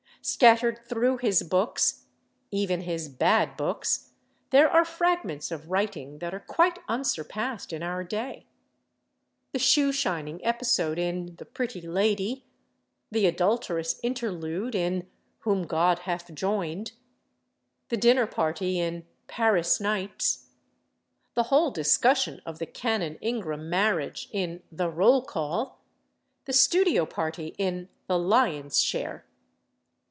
[0.23, 2.05] Scattered through his books,
[2.51, 4.11] even his bad books,
[4.51, 8.43] there are fragments of writing that are quite unsurpassed in our day—the
[9.57, 12.45] shoe shining episode in "The Pretty Lady,"
[13.09, 15.07] the adulterous interlude in
[15.39, 16.91] "Whom God Hath Joined,"
[17.89, 20.49] the dinner party in "Paris Nights,"
[21.33, 25.79] the whole discussion of the Cannon Ingram marriage in "The Roll Call,"
[26.45, 29.25] the studio party in "The Lion's Share."